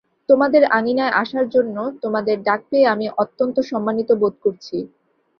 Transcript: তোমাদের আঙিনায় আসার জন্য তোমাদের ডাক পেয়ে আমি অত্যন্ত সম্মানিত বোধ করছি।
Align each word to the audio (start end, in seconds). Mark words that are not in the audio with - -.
তোমাদের 0.29 0.63
আঙিনায় 0.71 1.15
আসার 1.21 1.45
জন্য 1.49 1.75
তোমাদের 2.03 2.35
ডাক 2.43 2.61
পেয়ে 2.69 2.91
আমি 2.93 3.05
অত্যন্ত 3.17 3.57
সম্মানিত 3.71 4.09
বোধ 4.21 4.35
করছি। 4.43 4.77